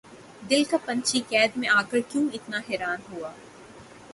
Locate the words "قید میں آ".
1.29-1.81